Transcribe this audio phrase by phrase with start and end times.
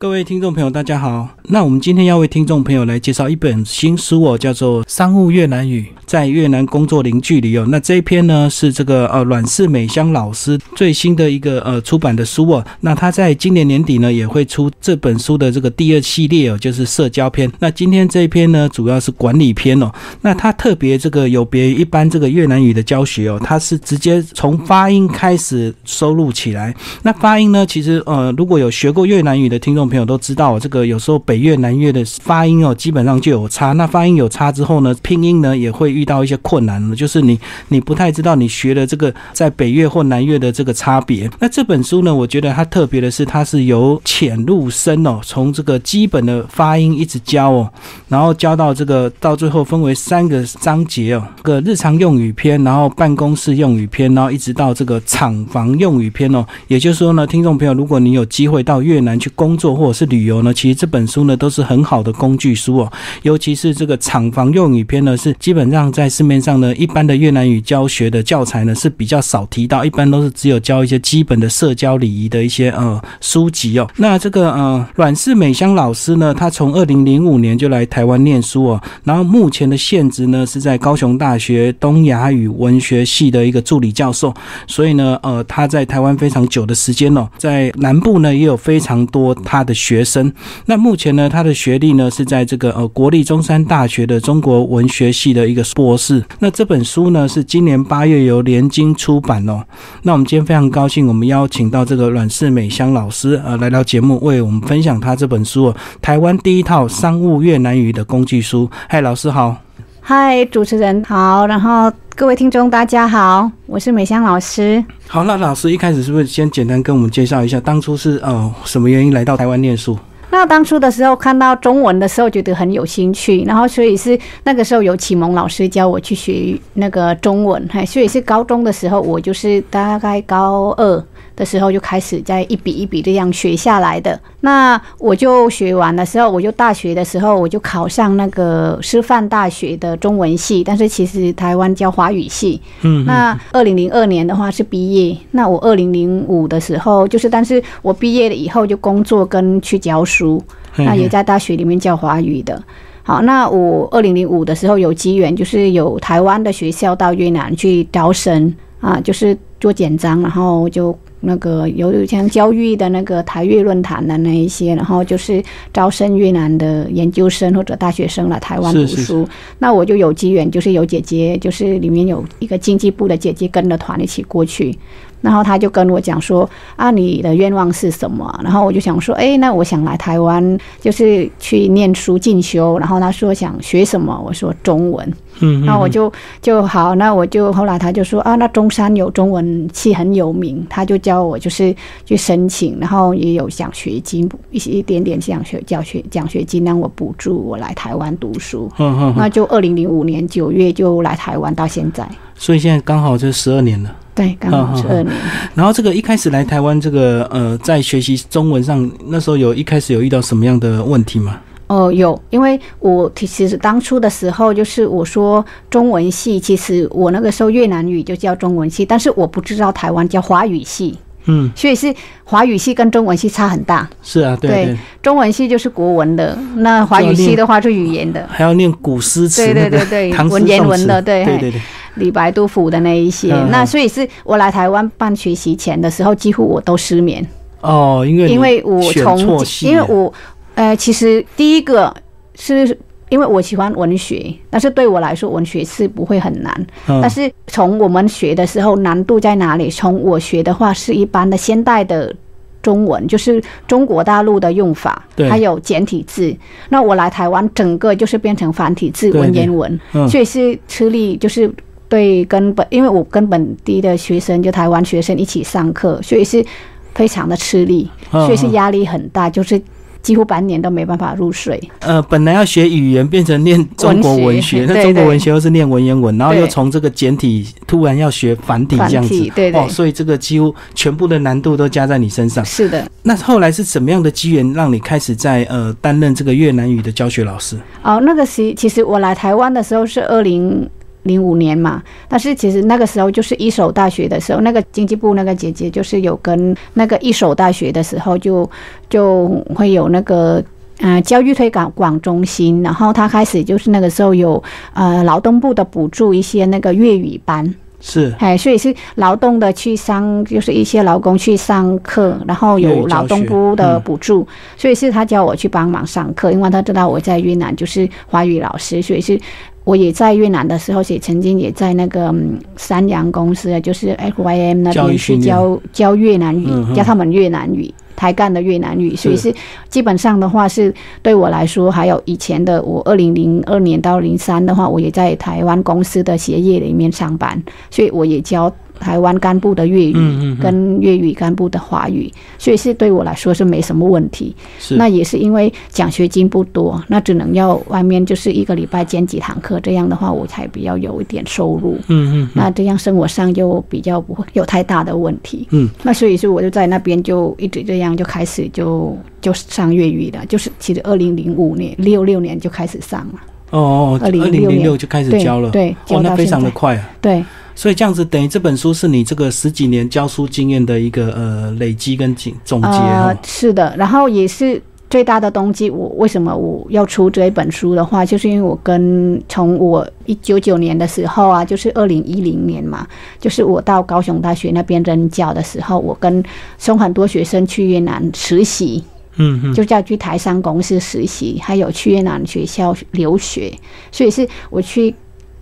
[0.00, 1.28] 各位听众朋友，大家好。
[1.48, 7.66] 那我们今天要为听众朋友来介绍一本新书哦，叫做《商务越南语在越南工作零距离》哦。
[7.68, 12.64] 那这一篇呢是这个呃阮氏美香老师最新的一个呃出版的书哦。
[12.82, 17.50] 那他在今年年底呢也会出这本书的这个第二系列哦，就是社交篇。
[17.58, 19.90] 那今天这一篇呢主要是管理篇哦。
[20.20, 26.72] 那他特别这个有别于一般这个越南语的教学哦，它是直接从发音开始收录起来。
[27.02, 29.87] 那发音呢，其实呃如果有学过越南语的听众。
[29.88, 33.72] 朋友都知道，这个有时候北越南越的发音哦，基本上就有差。
[33.72, 41.30] 那发音有差之后呢，拼音呢也会遇到一些困难，就是你你不太知道你学的这个在北越或南越的这个差别。
[41.40, 47.70] 那这本书呢，我觉得它特别的是，它是由浅入深哦，从这个基本的发音一直教哦，
[48.08, 56.44] 然后教到这个到最后分为三个章节哦，个日常用语篇，然后办公室用语篇，然后一直到这个厂房用语篇哦。
[56.66, 62.92] 也就是说呢，听众朋友，如果你有机会到越南去工作，或者是旅游呢，其实这本书呢都是很好的工具书哦。
[63.22, 73.88] 尤其是这个厂房用语篇呢，是基本上在市面上呢，一般的越南语教学的教材呢是比较少提到，一般都是只有教一些基本的社交礼仪的一些呃书籍哦。
[73.96, 84.34] 那这个呃阮氏美香老师呢，他从二零零五年就来台湾念书哦，然后目前的现职呢是在高雄大学东亚语文学系的一个助理教授，
[84.66, 89.67] 所以呢呃他在台湾非常久的时间哦，在南部呢也有非常多他。
[89.68, 90.32] 的学生，
[90.64, 96.24] 那目前呢，他的学历呢是在这个呃国立中山大学的中国文学系的一个博士。
[96.38, 99.62] 那这本书呢是今年八月由联经出版哦。
[100.02, 108.70] 那我们今天非常高兴，我们邀请到这个阮氏美香老师呃来到节目，为我们分享他这本书哦，台湾第一套商务越南语的工具书。
[108.88, 109.67] 嗨，老师好。
[110.10, 114.82] 嗨，主持人好，然后各位听众大家好，我是美香老师。
[115.06, 119.98] 好，那老师一开始是不是先简单跟我们介绍一下，当初是呃什么原因来到台湾念书？
[120.30, 131.04] 那当初的时候看到中文的时候，觉得很有兴趣，然后所以是那个时候有启蒙老师教我去学那个中文，嘿，所以是高中的时候，我就是大概高二。
[131.38, 134.18] 的时候就开始在一笔一笔这样学下来的。
[134.40, 142.60] 那我就学完的时候，我就大学的时候我就考上那个师范大学的中文系，但是其实台湾教华语系。
[142.82, 143.04] 嗯。
[143.04, 145.16] 那二零零二年的话是毕业。
[145.30, 150.42] 那我二零零五的时候就是，但是我毕业了以后就工作跟去教书，
[150.76, 152.60] 那也在大学里面教华语的。
[153.04, 160.96] 好，那我二零零五的时候有机缘，就是有台湾的学校到越南去招生啊，就是做简章，然后就。
[161.20, 165.42] 那个有像教育的那个台越论坛的那一些，然后就是
[165.72, 169.28] 招生越南的研究生或者大学生来台湾读书。
[169.58, 174.76] 那我就有机缘，就是有姐姐，就是里面有一个经济部的姐姐跟着团一起过去。
[175.20, 186.12] 然后她就跟我讲说：“啊，你的愿望是什么？”然后我就想说：“哎，那我想来台湾，就是去念书进修。”然后她说：“想学什么？”我说：“中文。”嗯，那我就
[186.42, 186.94] 就好。
[186.94, 198.70] 那我就后来他就说：“啊，那中山有中文系很有名。”他就教我就是去申请，然后也有奖学金，一些一点点奖学教学奖学金让我补助我来台湾读书。
[198.78, 202.08] 嗯嗯，那就二零零五年九月就来台湾到现在。
[202.34, 203.94] 所以现在刚好就十二年了。
[204.14, 205.14] 对，刚好十二年。
[205.54, 211.38] 然后这个一开始来台湾，这个呃，在学习中文上，那时候有一开始有遇到什么样的问题吗？
[211.68, 220.98] 哦，有，因为我其实当初的时候，就是我说中文系，其实我那个时候越南语就叫中文系，但是我不知道台湾叫华语系。
[221.30, 223.86] 嗯，所以是华语系跟中文系差很大。
[224.02, 231.60] 是啊，对，中文系就是国文的，那华语系的话是语言的，还要念古诗词，对对对对，文言文的，对对对。
[231.96, 237.26] 李白、杜甫的那一些，那所以是我来台湾办学习前的时候，几乎我都失眠。
[237.60, 239.18] 哦，因为因为我从
[239.62, 240.12] 因为我
[240.58, 241.94] 呃，其实第一个
[242.34, 242.76] 是
[243.10, 246.66] 因为我喜欢文学，但是对我来说文学是不会很难。
[247.00, 249.70] 但是从我们学的时候难度在哪里？
[249.70, 252.12] 从我学的话是一般的现代的
[252.60, 256.36] 中文，就是中国大陆的用法，还有简体字。
[256.70, 259.78] 那我来台湾，整个就是变成繁体字文言文，
[260.10, 261.48] 所以是吃力，就是。
[261.90, 266.44] 对，根本因为我跟本地的学生，就台湾学生一起上课，所以是
[266.92, 269.58] 非常的吃力，所以是压力很大，就是
[270.02, 271.60] 几乎半年都没办法入睡。
[271.80, 282.44] 呃，本来要学语言，变成念中国文学，那中国文学又是念文言文，然后又从这个简体突然要学繁体这样子，对对，所以这个几乎全部的难度都加在你身上。
[282.44, 282.86] 是的。
[283.02, 287.56] 那后来是什么样的机缘让你开始在呃担任这个越南语的教学老师？
[287.82, 290.68] 哦，那个时其实我来台湾的时候是二零。
[291.08, 298.48] 零五年嘛，但是其实那个时候就是一所大学的时候，那个经济部那个姐姐就是有跟那个一所大学的时候就
[298.88, 299.26] 就
[299.56, 300.40] 会有那个。
[300.80, 304.40] 呃，教育推广广中心，然后他开始就是那个时候有
[304.74, 314.24] 呃劳动部的补助一些那个粤语班，是，哎，所以是劳动的去上，就是一些劳工去上课，然后有劳动部的补助，
[314.56, 319.20] 所以是他叫我去帮忙上课，因为他知道我在越南就是华语老师，所以是
[319.68, 322.14] 我也在越南的时候，也曾经也在那个
[322.56, 327.70] 三洋公司，就是 F Y M 那边去教教越南语，教他们越南语。
[327.94, 329.34] 台干的越南语，所以是
[329.68, 330.72] 基本上的话是
[331.02, 338.50] 对我来说，还有以前的我二零零二年到零三的话，我也在台湾公司的协业里面上班，所以我也教。
[338.78, 344.34] 台湾干部的粤语跟粤语干部的华语，所以是对我来说是没什么问题。
[344.70, 351.76] 那也是因为奖学金不多，那只能要外面就是一个礼拜兼几堂课，这样的话我才比较有一点收入。
[351.88, 352.28] 嗯嗯。
[352.34, 355.46] 那这样生活上就比较不会有太大的问题。
[355.50, 355.68] 嗯。
[355.82, 363.20] 那所以说我就在那边就一直这样就开始就就上粤语了，就是其实二零零五年六六年就开始上了。
[363.50, 365.50] 哦哦，二零零六就开始教了。
[365.50, 366.90] 对，哦，那非常的快啊。
[367.00, 367.24] 对。
[367.58, 375.68] 所以这样子等于这本书是你这个十几年教书经验的一个呃累积跟总总结呃，是的，然后也是最大的动机。
[375.68, 382.86] 我为什么我要出这一本书的话，就是因为我跟从我一九九年的时候啊，就是二零一零年嘛，
[383.18, 386.22] 就是我到高雄大学那边任教的时候，我跟
[386.58, 388.84] 送很多学生去越南实习，
[389.16, 393.52] 嗯嗯，就叫去台商公司实习，还有去越南学校留学，
[393.90, 394.94] 所以是我去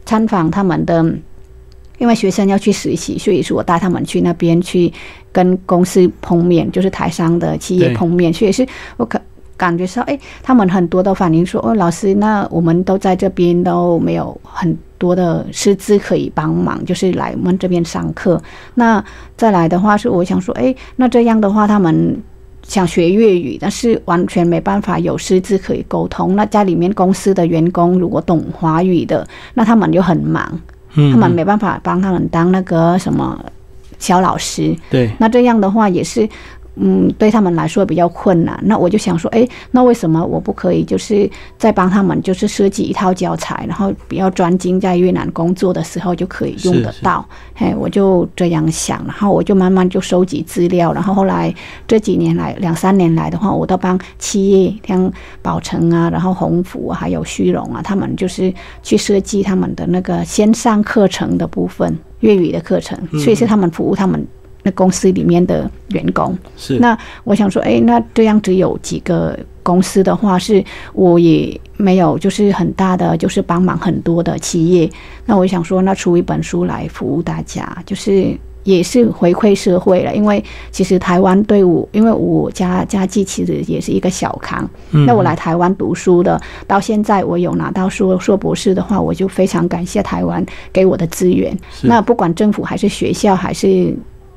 [0.07, 1.15] 参访他们的。
[1.99, 4.93] 因为学生要去实习，所以说我带他们去那边去
[5.33, 8.33] 跟公司碰面，就是台商的企业碰面。
[8.33, 8.67] 所以是
[8.97, 9.21] 我感
[9.57, 18.41] 感觉说，哎，他们很多都反映说，哦，老师，那我们都在这边都没有很多的师资可以帮忙，就是来我们这边上课。
[18.75, 19.03] 那
[19.37, 22.15] 再来的话是，我想说，哎，那这样的话，他们
[22.63, 26.37] 想学粤语，但是完全没办法有师资可以沟通。
[26.37, 30.61] 那家里面公司的员工如果懂华语的，那他们就很忙。
[31.11, 33.39] 他们没办法帮他们当那个什么
[33.99, 36.29] 小老师，对，那这样的话也是。
[36.77, 38.59] 嗯，对他们来说比较困难。
[38.63, 41.29] 那我就想说，哎，那为什么我不可以就是
[41.59, 47.27] 再帮他们，就是设计一套教材，然后比较专精，在越南工作的时候就可以用得到。
[47.55, 51.55] 嘿，我就这样想，然后我就慢慢就收集资料，然后后来
[51.89, 58.53] 这几年来两三年来的话，我都帮企业像宝成啊，然后鸿福还有虚荣啊，他们就是
[58.83, 64.27] 去设计他们的那个线上课程的部分，粤语的课程，所以是他们服务他们。
[64.67, 74.91] 那公司里面的员工是那，我想说，哎，那这样只有几个公司的话，是我也没有，就是很大的，就是帮忙很多的企业。
[75.25, 80.13] 那我想说，那出一本书来服务大家，就是也是回馈社会了。
[80.13, 80.43] 因为
[80.73, 84.69] 其实台湾队伍，因为我家家计其实也是一个小康。
[84.91, 91.57] 那我来台湾读书的，到现在我有拿到硕硕博士的话，我就非常感谢台湾给我的资源。
[91.83, 93.97] 那不管政府还是学校还是。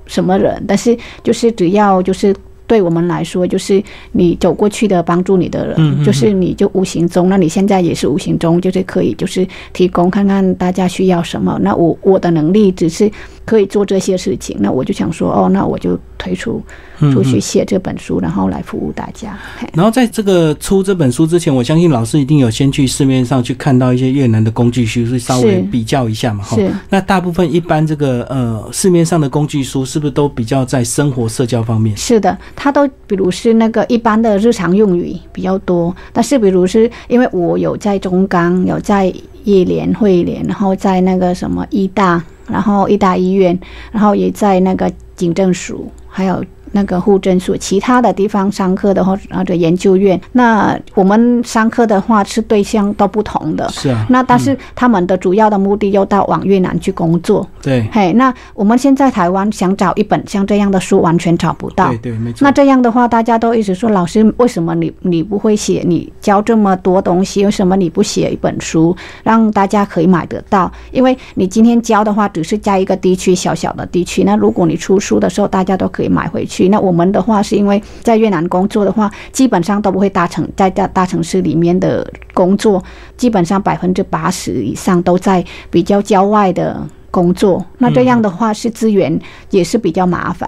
[0.09, 0.61] 什么人？
[0.67, 2.35] 但是就是只要就是
[2.69, 11.60] 对我们来说，就是你走过去的帮助你的人，就是你就无形中，那你现在也是无形中，就是可以就是提供看看大家需要什么。
[11.63, 13.12] 那我我的能力只是。
[13.45, 16.62] 可以做这些事情，那我就想说，哦，那我就推出
[17.00, 19.36] 出去写这本书，然后来服务大家。
[19.74, 26.43] 然后在这个出这本书之前，我相信老师一定有先去市面上去看到一些越南的工具书，是稍微比较一下嘛。
[26.43, 26.70] 是。
[26.89, 31.98] 那大部分一般这个呃市面上的工具书，是不是都比较在生活社交方面？
[31.98, 39.12] 是的，它都比如是那个一般的日常用语比较多，但是比如是因为我有在中钢，有在
[39.46, 42.22] 一联汇联，然后在那个什么医大。
[42.51, 43.56] 然后医大医院，
[43.92, 46.44] 然后也在那个警政署，还有。
[46.71, 53.67] 那个护诊所，其他的地方上课的或或者研究院，那我们上课的话是对象都不同的。
[53.69, 54.05] 是啊。
[54.09, 57.47] 那但是他们的主要的目的又到往越南去工作。
[57.61, 57.88] 对。
[57.91, 61.89] 嘿，那我们现在台湾想找一本像这样的书，完全找不到。
[61.89, 62.39] 对对，没错。
[62.41, 65.83] 那这样的话，大家都一直说老师，为什么你你不会写？
[65.85, 70.71] 你教这么多东西，为什么你不写一本书，让大家可以买得到？
[70.91, 74.23] 因为你今天教的话，只是在一个地区小小的地区。
[74.23, 76.59] 那如果你出书的时候，大家都可以买回去。
[76.68, 82.84] 那我们的话是因为在越南工作的话，基本上都不会大城在大大城市里面的工作，
[83.16, 87.66] 基本上百分之八十以上都在比较郊外的工作。
[87.78, 89.18] 那这样的话是资源
[89.51, 90.48] 也是比较麻烦，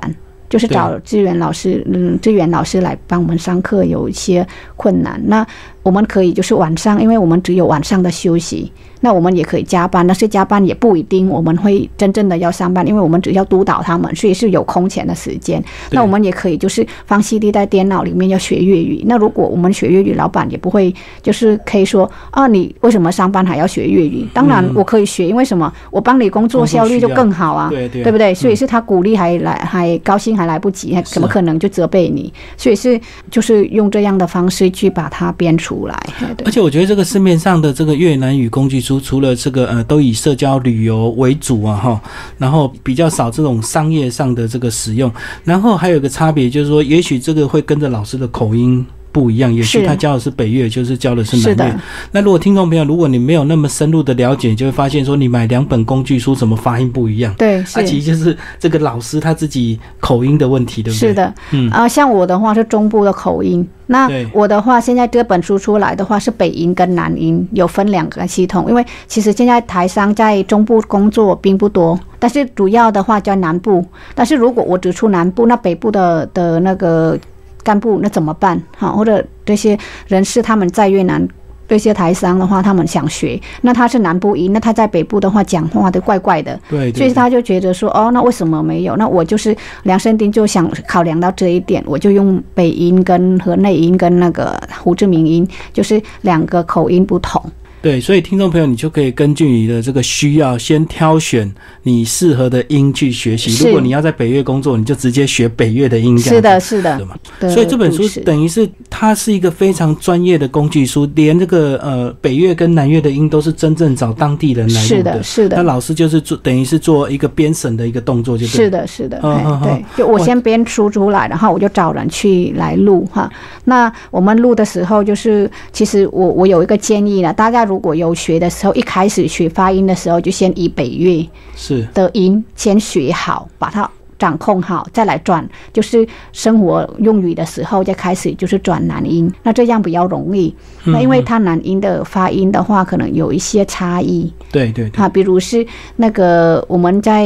[0.49, 5.19] 就是找资源老师，嗯，资源老师来帮我们上课有一些困难。
[5.25, 5.45] 那
[5.83, 15.63] 我们可以就是晚上，因为我们只有晚上的休息，那我们也可以加班，但是加班也不一定我们会真正的要上班，因为我们只要督导他们，所以是有空闲的时间。
[15.89, 19.03] 那我们也可以就是放 CD 在电脑里面要学粤语。
[19.07, 24.27] 那如果我们学粤语，老板也不会就是可以说啊，你为什么上班还要学粤语？
[24.33, 25.71] 当然我可以学，因为什么？
[25.89, 28.33] 我帮你工作效率就更好啊，对对对不对？
[28.35, 32.31] 所以是他鼓励还来还高兴还来不及，还怎么可能就责备你？
[32.55, 35.97] 所以是就是用这样的方式去把它编出来。
[36.45, 42.01] 而且我觉得这个市面上的这个越南语工具书，除了这个呃都以社交旅游为主啊哈，
[42.37, 45.11] 然后比较少这种商业上的这个使用，
[45.43, 48.85] 然后还有一个差别就是说，也许这个会跟着老师的口音。
[49.11, 51.79] 不一样，也许他教的是北越，就是教的是是南越。，
[52.11, 57.33] 那如果听众朋友，如果你没有那么深入的了解，你就会发现说，你买两本工具书，怎么发音不一样？
[57.35, 61.09] 对，那、是其实就是这个老师他自己口音的问题，对不对？
[61.09, 77.19] 是，的，嗯啊、像我的话是中部的口音，那我的话现在这本书出来的话是北音跟南音有分两个系统，因为其实现在台商在中部工作并不多，但是主要的话在南部，但是如果我只出南部，那北部的的那个
[77.63, 78.61] 干部那怎么办？
[78.77, 79.77] 哈，或者这些
[80.07, 81.27] 人士他们在越南。
[81.67, 88.97] 这些台商的话，他们想学，那他是南部音，那他在北部的话讲话都怪怪的，对对所以他就觉得说，哦，那为什么没有？
[88.97, 97.41] 那我就是梁生丁就想考量到这一点，我就用北音跟和内音跟那个胡志明音，就是两个口音不同。
[97.81, 101.51] 对，所以听众朋友，你就可以根据你的这个需要，先挑选
[101.83, 103.65] 你适合的音去学习。
[103.65, 115.57] 如果你要在北越工作，你就直接学北越的音，这样是的，是的对，嘛所以这本书等于是它是一个非常专业的工具书，连这个呃北越跟南越的音都是真正找当地人来录是的，是的。
[115.57, 118.45] 那老师就是做等于是做一个编审的一个动作，就。
[118.45, 123.31] 是的，是的，嗯对，就我先编出出来，然后我就找人去来录哈。
[123.65, 131.25] 那我们录的时候，就是其实我我有一个建议呢，大家如果有学的时候，一开始学发音的时候，就先以北越
[131.55, 140.53] 是的音先学好，把它掌控好，再来转，就是生活用语的时候再开始就是转南音，那这样比较容易。
[140.83, 147.25] 嗯那因为它南音的发音的话，可能有一些差异对对对，啊，比如是那个我们在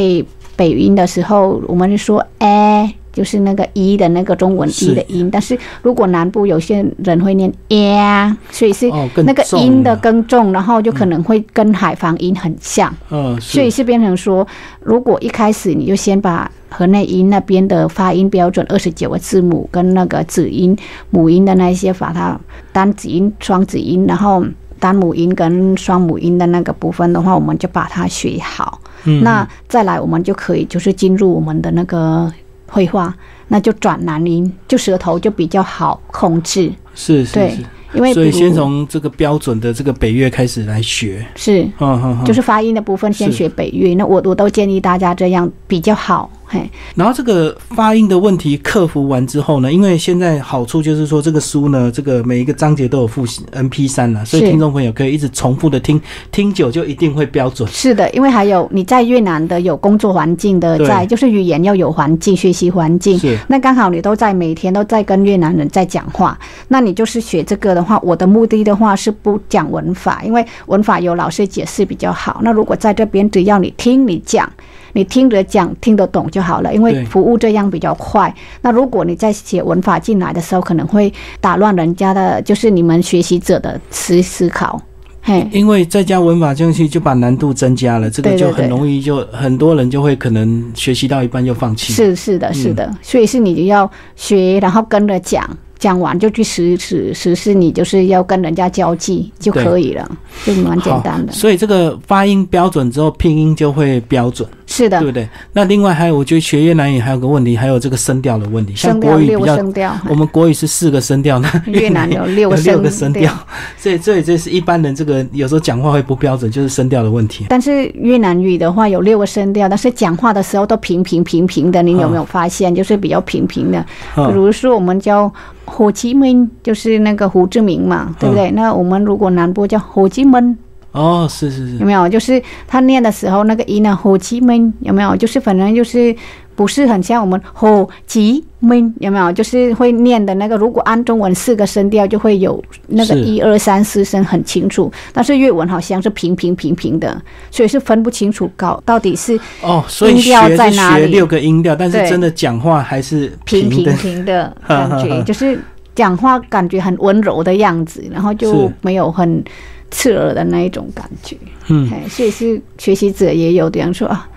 [0.56, 2.94] 北音的时候，我们说哎。
[3.16, 8.92] 就是那个一的那个中文是一的音，但是如果南部有些人会念呀，所以是
[9.24, 12.94] 那个音的了更重，然后就可能会跟海防音很像。
[13.10, 14.46] 嗯，所以是变成说，
[14.82, 20.78] 如果一开始你就先把河内音那边的发音标准二十九个字母跟那个子音、
[21.10, 22.38] 母音的那一些，把它
[22.74, 24.44] 单子音、双子音，然后
[24.78, 28.82] 单母音跟双母音的那个部分的话，我们就把它学好。
[29.06, 32.32] 嗯那再来，我们就可以就是进入我们的那个
[32.68, 33.14] 绘画，
[33.48, 36.72] 那就转南音，就舌头就比较好控制。
[36.94, 37.58] 是是是，
[37.94, 41.26] 因为所以先从这个标准的这个北越开始来学。
[41.36, 42.26] 是嗯嗯嗯。
[42.26, 46.30] 就是发音的部分先学北越，那我我都建议大家这样比较好。
[46.48, 56.00] 嘿，然后这个发音的问题克服完之后呢，因为现在好处就是说这个书呢，这个每一个章节都有复习 N P 三了，所以听众朋友可以一直重复的听，
[56.32, 57.68] 听久就一定会标准。
[57.70, 63.18] 是的，因为还有你在越南的有工作环境的对在，就是语言要有环境，学习环境。
[63.18, 66.38] 是那刚好你都在每天都在跟越南人在讲话，
[66.68, 72.40] 那你就是学这个的话，我的目的的话是不讲文法，因为文法有老师解释比较好。
[72.44, 74.48] 那如果在这边只要你听你讲，
[74.96, 78.34] 你听着讲听得懂就好了，因为服务这样比较快。
[78.62, 84.82] 那如果你在写文法进来的时候，可能会打乱人家的，就是你们学习者的思思考。
[85.22, 91.92] 嘿，因为再加文法进去，就把难度增加了，这个就很容易就很多人就会可能学习到一半就放弃。
[91.92, 100.10] 是是的，是的，所以是你就要学，然后跟着讲，讲完就去实实实施，你就是要跟人家交际就可以了，
[100.46, 101.34] 就蛮简单的。
[101.34, 105.28] 所以这个发音标准之后，拼音就会标准，是的对，不对？
[105.54, 108.76] 那另外还有，我觉得学越南语还有个问题，还有这个声调的问题。
[108.76, 113.32] 像声调六国语比较，个声调，我们国语是四个声调，那 越南有六个 有六个声声调，
[113.78, 117.46] 所以所以这是一般人这个有时候讲话会不标准，就是声调的问题。
[117.50, 122.74] 但是越南语的话有六个声调，但是讲话的时候都平平平平的，你有没有发现？
[122.74, 123.80] 就是比较平平的。
[124.16, 125.32] 比嗯，如说我们叫
[125.66, 128.52] 胡志明，就是那个胡志明嘛，对不对？
[128.52, 130.58] 那我们如果南部叫胡志明，
[130.96, 132.08] 哦，是是是有，没有？
[132.08, 135.16] 就是他念的时候那个音呢，火鸡们有没有？
[135.16, 136.16] 就是反正就是
[136.56, 139.32] 不是很像我们火鸡们有没有？
[139.32, 147.22] 就是会念的那个，如果按中文四个声调就会有那个一二三四声很清楚，但是粤文好像是平平平平的，
[147.52, 154.56] 所以是分不清楚高到底是哦，所以音调在哪里学六个音调，但是真的讲话还是平平平的。
[154.68, 155.60] 感觉，就是
[155.94, 159.44] 讲话感觉很温柔的样子，然后就没有很
[159.92, 161.36] 刺耳的那一种感觉。
[161.68, 164.28] 嗯，哎，所以是学习者也有这样说啊。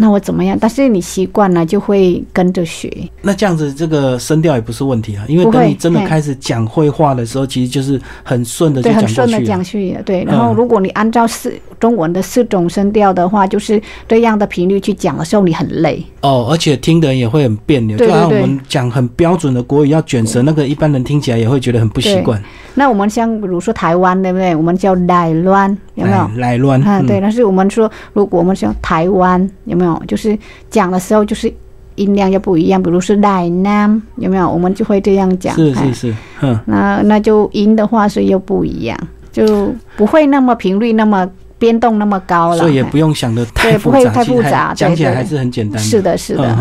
[0.00, 0.56] 那我怎么样？
[0.60, 2.88] 但是你习惯了，就会跟着学。
[3.20, 9.42] 那这样子，这个声调也不是问题啊，因为等你真的开始讲会话的时候，其实就是很顺的就，讲顺的。
[9.42, 10.02] 讲去了。
[10.04, 16.00] 对，然后嗯如果你按照四中文的四种声调的话，就是这样的频率去讲的时候，你很累。
[16.20, 22.40] 哦，而且听的人也会很别扭，对就好像我们讲很标准的国语要卷舌，那个一般人听起来也会觉得很不习惯。
[22.78, 24.54] 那我们像比如说台湾，对不对？
[24.54, 26.18] 我们叫来乱，有没有？
[26.36, 26.80] 来来乱？
[26.82, 30.00] 啊，嗯对，但是我们说，如果我们说台湾，有没有？
[30.06, 30.38] 就是
[30.70, 31.52] 讲的时候，就是
[31.96, 34.48] 音量要不一样，比如是来南，有没有？
[34.48, 35.52] 我们就会这样讲。
[35.54, 38.96] 哎是是是，嗯，那那就音的话是又不一样，
[39.32, 42.54] 就不会那么频率那么变动那么高了。
[42.54, 45.82] 哎所以也不用想的太复杂，不会太复杂对对讲起来还是很简单。
[45.82, 46.00] 是。
[46.00, 46.56] 的，是的，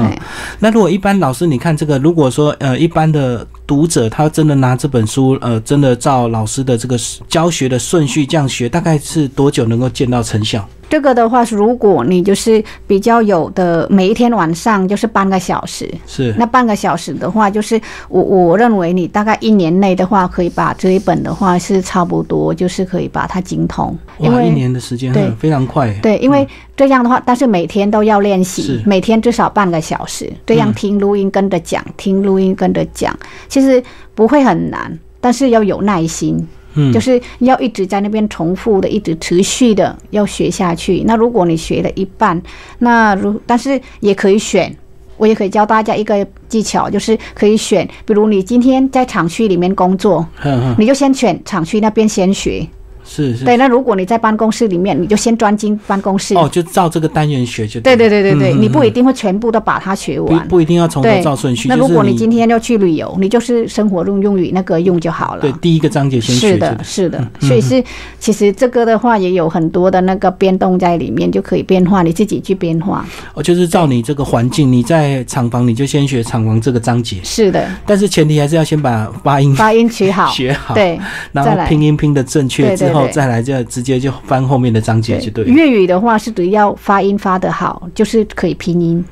[0.58, 6.98] 那如果一般老师，你看这个，如果说呃一般的读者他真的拿这本书，呃，真的照老师的这个
[7.28, 10.66] 教学的顺序这样学，大概是多久能够见到成效？
[10.90, 24.50] 这个的话是，如果你就是比较有的，每一天晚上就是半个小时，是那半个小时的话，就是我我认为你大概一年内的话，可以把这一本的话是差不多，就是可以把它精通，因哇，一。
[24.52, 25.94] 年的时间，对嗯非常快。
[26.02, 26.48] 对，因为
[26.78, 33.18] 这样的话，但是每天都要练习，每天至少半个小时，这样嗯听录音跟着讲，听录音跟着讲，
[33.50, 36.48] 其实不会很难，但是要有耐心。
[36.80, 41.04] 嗯，就是要一直在那边重复的，一直持续的要学下去。
[41.08, 42.40] 那如果你学了一半，
[42.78, 44.72] 那如但是也可以选，
[45.18, 52.68] 我也可以教大家一个技巧，就是可以选，比如你今天在厂区里面工作，哼哼，你就先选厂区那边先学。
[53.08, 53.46] 是是。
[53.46, 56.36] 对，那如果你在办公室里面，你就先专精办公室。
[56.36, 58.08] 哦，就照这个单元学就对对。
[58.08, 60.48] 对对对对，嗯嗯你不一定会全部都把它学完。
[60.48, 61.68] 不一定要从头照顺序。
[61.68, 65.42] 那如果你今天要去旅游，你就是生活用用语那个用就好了。
[65.42, 67.84] 对第一个章节先学是的，是的，嗯所以是
[68.20, 73.06] 其实这个的话也有很多的那个变动在里面，就可以变化，你自己去变化。
[73.34, 81.00] 哦，就是照你这个环境，你在厂房你就先学厂房这个章节，是的，但是前提还是要先把发音发音取好， 学好，，对
[81.34, 85.50] 然后再拼音拼的正确之后，对对对再来就直接就翻后面的章节就对了。
[85.50, 89.04] 粤语的话是只要发音发得好，就是可以拼音，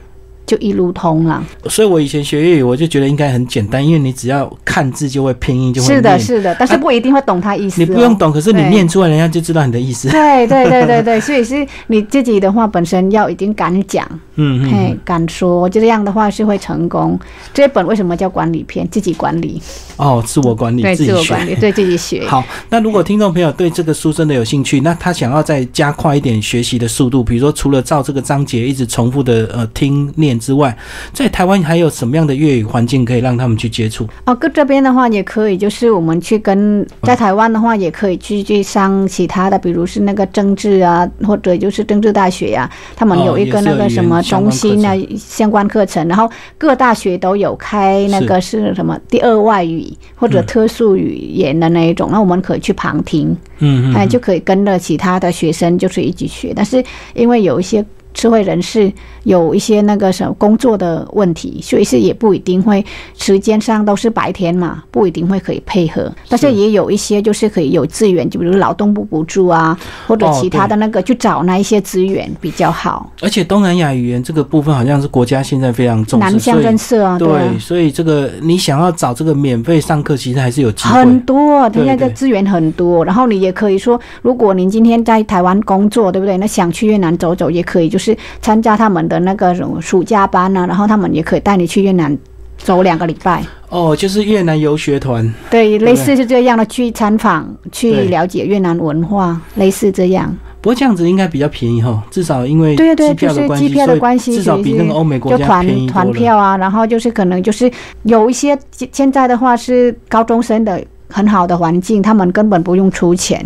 [0.47, 1.43] 就一路通了。
[1.69, 8.15] 所以我以前学粤语，我就觉得应该很简单，因为你只要看字就会拼音就会是的，是的，但是不一定会懂它意思、哦你不用。
[8.17, 10.10] 懂，可是你念出来，人家就知道你的意思。
[10.10, 17.19] 对对对对对，所以是你自己的话，本身要已经敢讲，嗯嗯嘿，敢说，就这样的话是会成功。
[17.53, 18.88] 这本为什么叫管理篇？
[18.89, 19.62] 自己管理，
[19.97, 22.25] 哦，自我管理，对，自己学自我管理，对自己学。
[22.25, 30.76] 好，那如果听众朋友对这个书真的有兴趣，那他想要再加快一点学习的速度，比如说除了照这个章节一直重复的呃听念之外，
[31.13, 34.08] 在台湾还有什么样的粤语环境可以让他们去接触？
[34.26, 50.45] 哦，搁这边的话也可以，就是我们去跟在台湾的话，也可以去去上其他的，比如是那个政治啊，或者就是政治大学呀、他们有一个那个什么中心啊课相关课程，然后各大学都有开那个是什么第二外语或者嗯。
[50.45, 57.86] 特殊语言的那一种，那我们可以去旁听，嗯嗯，哎，就可以跟着其他的学生就是一起学，但是因为有一些。
[58.17, 58.89] 社会人士
[59.25, 62.83] 有一些那个什么工作的问题，所以是也不一定会
[63.17, 66.09] 时间上都是白天嘛，不一定会可以配合。
[66.29, 73.11] 但是也有一些就是可以有资源，就比如劳动部补助啊，或者哦其他的那个去找那一些资源比较好。
[73.21, 81.25] 而且东南亚语言这个部分好像是国家现在非常重视，南向所以政策啊，对啊对，所以这个你想要找这个免费上课，其实还是有机很。
[81.25, 83.03] 多，对现在的资源很多。
[83.03, 86.38] 然后你也可以说，如果您今天在台湾工作，对不对？
[86.38, 92.17] 那想去越南走走也可以，就是参加他们的那个什么暑假班啊，然后他们也可以带你去越南
[92.58, 93.43] 走两个礼拜。
[93.69, 100.34] 哦，就是越南游学团，对，类似是这样的，去参访，去了解越南文化，类似这样。
[100.62, 106.19] 不过这样子应该比较便宜哈，至少因为对对，机就是机票的关系，至少比那个欧美国家便宜团多了。
[106.19, 107.69] 团票啊，然后就是可能就是
[108.04, 108.58] 有一些
[108.91, 113.45] 现在的话是高中生的很好的环境，他们根本不用出钱，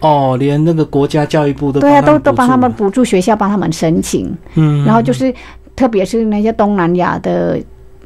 [0.00, 5.34] 哦，连那个国家教育部都对啊，都都帮他们补补助学校帮他们申请，嗯，然后就是
[5.74, 7.58] 特别是那些东南亚的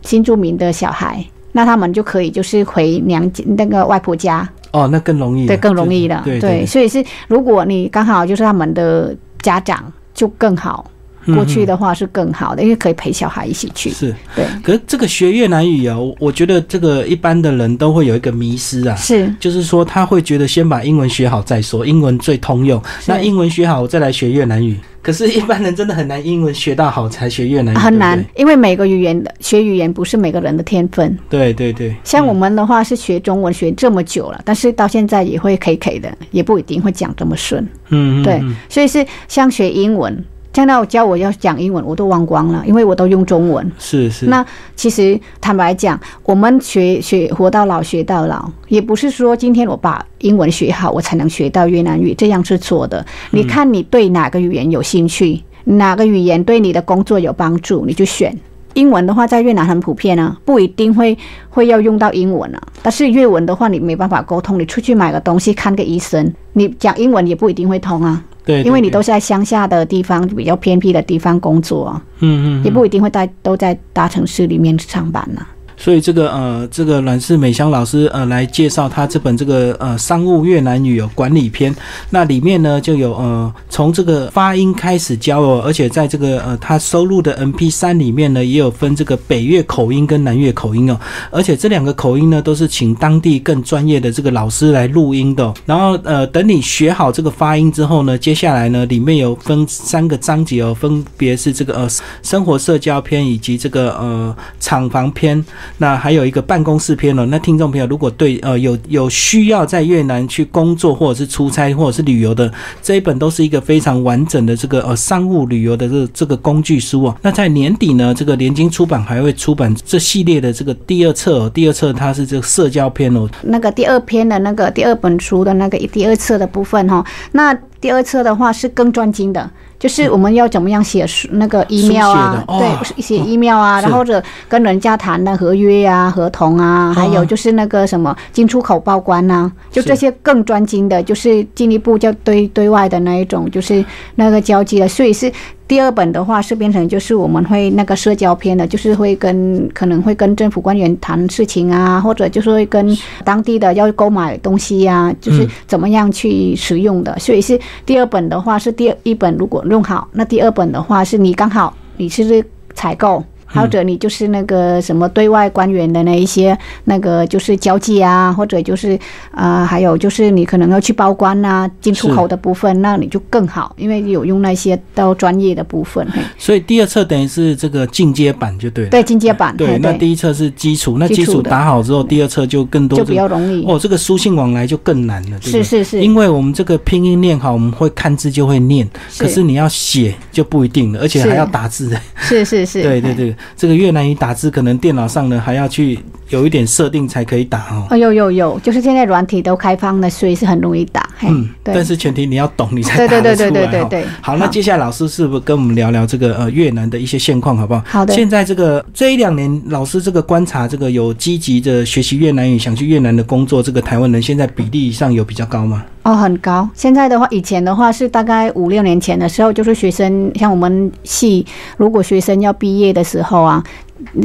[0.03, 1.25] 新住民的小孩。
[1.55, 6.23] 那他们就可以就是回娘家那个外婆家，哦，那更容易，对，更容易了。
[6.25, 10.87] 对对，所以是如果你刚好就是他们的家长，就更好。
[11.27, 13.91] 过去的话是更好的，因为可以陪小孩一起去。
[13.91, 24.77] 是，对，可是这个学越南语啊，我我觉得这个一般的人都会有一个迷失啊，是就是说他会觉得先把英文学好再说，英文最通用，那英文学好我再来学越南语。
[25.03, 31.19] 可是，一般人真的很难英文学到好才学越南语，很难，因为每个语言的学语言不是每个人的天分。
[31.29, 37.67] 对对对，像我们的话是学中文学这么久了，但是到现在也会 K K 的，也不一定会讲这么顺。
[37.89, 40.25] 嗯，对，所以是像学英文。
[40.55, 43.73] 现在我教我要讲英文，我都忘光了，因为我都用中文。
[43.79, 44.27] 是是。
[44.27, 44.45] 那
[44.77, 53.05] 其实坦白讲，我们学学活到老学到老，也不是说今天我把英文学好，我才能学到越南语，这样是错的。
[53.31, 58.37] 你看你对哪个语言有兴趣，哪个语言对你的工作有帮助，你就选。
[58.75, 61.17] 英文的话，在越南很普遍啊，不一定会
[61.49, 62.61] 会要用到英文啊。
[62.83, 68.23] 但是越文的话，你没办法沟通，你出去买个东西，看个医生，你讲英文也不一定会通啊。
[68.45, 75.47] 对，因为你都是在乡下的地方，比较偏僻的地方工作，嗯嗯，也不一定会在都在大城市里面上班呢。
[75.77, 81.75] 所以这个呃，这个阮氏美香老师呃来介绍他这本这个呃商务越南语有管理篇，
[82.11, 90.99] 那里面呢就有呃从这个发音开始教哦，而且在这个呃他收录的 M P 三里面呢也有分这个北越口音跟南越口音哦，
[91.31, 95.53] 而且这两个口音呢都是请当地更专业的这个老师来录音的。
[95.67, 101.89] 然后呃等你学好这个发音之后呢，接下来呢里面有分三个章节哦，分别是这个呃
[102.23, 105.45] 生活社交篇以及这个呃厂房篇。
[105.79, 107.27] 那还有一个办公室篇了。
[107.27, 117.17] 那听众朋友，如果对呃有有需要在越南去工作或者是出差或者是旅游的，这一本都是一个非常完整的这个呃商务旅游的这这个工具书哦。
[117.23, 121.51] 那在年底呢，这个联经出版还会出版这系列的这个第二册哦。
[121.53, 123.29] 第二册它是这个社交篇哦。
[123.43, 129.51] 那个第二篇的那个第二本书的那个第二册的部分哈，那第二册的话是更专精的。
[129.83, 132.45] 就是我们要怎么样写那个 email 啊？
[132.47, 145.33] 对，写 email 啊，然后或者跟人家谈的合约啊、合同啊，还有就是那个什么进出口报关呐，就这些更专精的，就是进一步叫对对外的那一种，就是那个交际的，所以是。
[145.73, 157.19] 第二本的话是变成就是我们会那个社交篇的，就是会跟可能会跟政府官员谈事情啊，或者就是会跟当地的要购买东西呀，就是怎么样去使用的。
[157.19, 163.25] 所以是第二本的话是第一本，如果弄好，那第二本的话是你刚好你是采购。
[163.53, 168.99] 或者你就是那个什么对外官员的那一些那个就是交际啊，或者就是
[169.31, 176.07] 啊，还有就是你可能要去报关呐，进出口的部分，那你就更好，因为有用那些到专业的部分。
[176.39, 178.91] 所以第二册等于是这个进阶版就对了。
[178.91, 179.57] 对，进阶版。
[179.57, 183.65] 对，那第一册是基础，那基础打好之后，第二册就更多，就比较容易。
[183.67, 185.41] 哦，这个书信往来就更难了。
[185.41, 186.03] 是是是。
[186.03, 188.89] 因为我们这个拼音念好，我们会看字就会念，
[189.19, 191.97] 可是你要写就不一定了，而且还要打字。
[192.17, 192.83] 是是是。
[192.83, 193.35] 对对 对。
[193.57, 197.87] 这个越南语打字可能电脑上呢还要去有一点设定才可以打哦。
[197.91, 201.09] 哦，有有有，就是现在软体都开放了，所以是很容易打。
[201.23, 204.05] 嗯，但是前提你要懂，你才打得出来对对对。
[204.21, 207.83] 好，那接下来老师是不是跟我们聊聊这个呃越南的一些现况，好不好？
[207.87, 208.13] 好的。
[208.13, 215.85] 现在这个这一两年，老师这个观察，这个有积极的学习越南语，想去越南的工作，这个台湾人现在比例上有比较高吗？
[216.05, 216.69] 哦，很高。
[216.75, 223.63] 现在的话，以前的话是大概五六年前的时候，就是学生像我们系，如果学生要毕业的时候啊，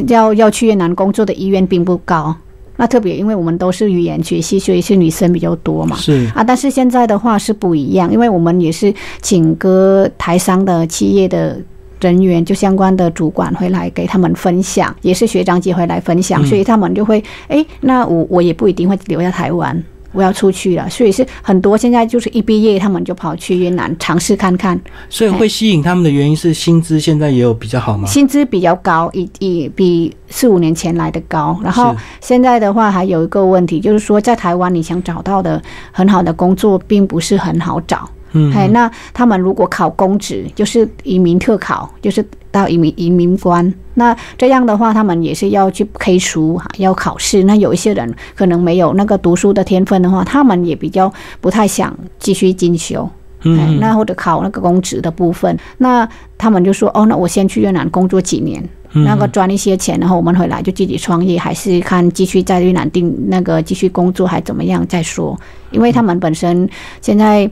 [0.08, 2.36] 要要去越南工作的意愿并不高。
[2.80, 5.96] 那特别因为我们都是语言学系，所以是女生比较多嘛。
[5.98, 11.60] 是啊，但是现在的话是不一样，因为我们也是请个台商的企业的
[12.02, 19.84] 人员，就相关的主管会来给他们分享，也是学长姐会来分享，所以他们就会哎，那我我也不一定会留在台湾。
[20.18, 24.80] 我要出去了，所以是很多现在就是一毕业他们就跑去越南尝试看看。
[25.10, 28.08] 所以会吸引他们的原因是薪资现在也有比较好吗？
[28.08, 31.56] 薪资比较高，以以比四五年前来的高。
[31.64, 38.10] 然后现在的话还有一个问题，就是说在台湾你想找到的很好的工作并不是很好找。
[38.38, 43.74] 嗯，哎，那他们如果考公职，就是移民特考，就是到移民移民官。
[43.96, 47.44] 那这样的话，他们也是要去 K 书哈，要考试。
[47.46, 53.10] 那有一些人可能没有那个读书的天分的话，他们也比较不太想继续进修。
[53.44, 65.36] 嗯，那或者考那个公职的部分，那他们就说哦，那我先去越南工作几年，那个赚一些钱，然后我们回来就自己创业，还是看继续在越南定那个继续工作还怎么样再说。
[65.72, 66.70] 因为他们本身
[67.02, 67.50] 现在。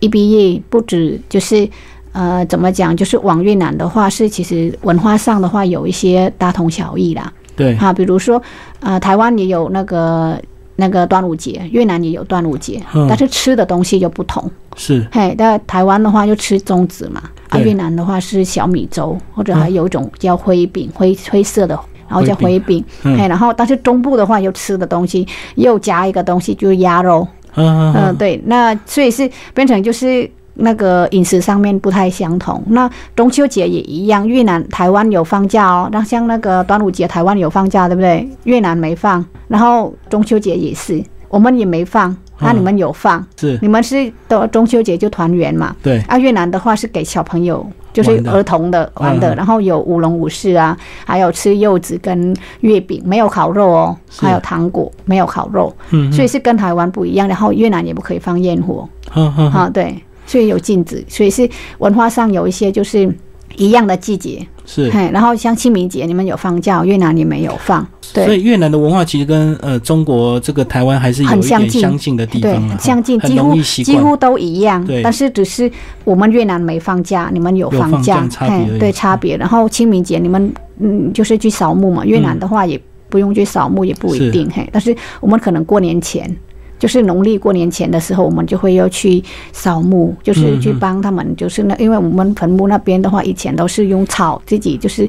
[0.00, 1.68] 一毕业不止就是，
[2.12, 2.96] 呃，怎么讲？
[2.96, 7.32] 就是往越南的话，是其实文化上的话有一些大同小异啦。
[7.54, 8.42] 对，哈，比如说，
[8.80, 10.40] 呃，台湾也有那个
[10.76, 14.50] 那个端午节，越南也有端午节，嗯但是吃的东西就不同。
[14.76, 21.78] 是嘿，那台湾的话就吃粽子嘛，啊，越南的话是小米粥，或者还有一种叫灰饼，灰灰色的。
[22.08, 32.62] 然后叫灰灰饼，嗯嘿，然后但是中部的话又吃的东西又加一个东西就是鸭肉，嗯嗯，对，那所以是变成就是那个饮食上面不太相同。
[32.68, 38.28] 那中秋节也一样，越南、台湾有放假哦，那像那个端午节台湾有放假，对不对？
[38.44, 43.24] 越南没放，然后中秋节也是，我们也没放，那嗯你们有放？
[43.38, 43.58] 是。
[43.62, 45.74] 你们是都中秋节就团圆嘛？
[45.82, 49.36] 对，啊，越南的话是给小朋友，就是儿童的玩的，嗯。
[49.36, 57.28] 然后有舞龙舞狮啊，还有吃柚子跟月饼，没有烤肉哦，还有糖果，没有烤肉，嗯，所以是跟台湾不一样。
[57.28, 58.88] 然后越南也不可以放焰火。
[59.14, 59.52] 嗯嗯嗯。
[59.52, 61.48] 啊，对，所以有禁止，所以是
[61.78, 63.12] 文化上有一些就是
[63.56, 64.90] 一样的季节，是。
[64.90, 68.24] 嘿，然后像清明节你们有放假，越南也没有放，对。
[68.24, 73.60] 所以越南的文化其实跟呃中国这个台湾还是有一很相近点相近的地对方啊，，相近，很几乎。
[73.60, 75.70] 几乎都一样对，但是只是
[76.04, 79.36] 我们越南没放假，你们有有放放假嘿对差别。
[79.36, 84.68] 然后清明节你们嗯就是去扫墓嘛，越南的话也不用去扫墓，也不一定嘿。
[84.72, 86.34] 但是我们可能过年前。
[86.80, 95.08] 就是农历过年前的时候，我们就会要去扫墓，就是去帮他们，就是那，因为我们坟墓那边的话，以前都是用草自己就是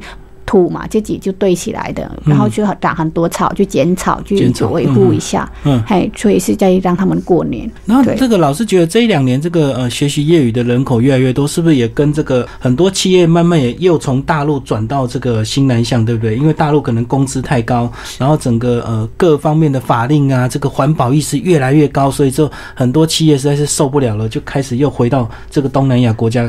[0.51, 7.71] 土嘛，自己就堆起来的，然后就长很多草，去剪草，去维护一下，嗯，嘿，所以是在让他们过年。
[7.85, 16.35] 然后这个老师觉得这一两年这个呃学习粤语的人口越来越多，是不是也跟这个很多企业慢慢也又从大陆转到这个新南向，对不对？
[16.35, 26.45] 因为大陆可能工资太高，然后整个呃各方面的法令啊，这个环保意识越来越高，所以就很多企业实在是受不了了，就开始又回到这个东南亚国家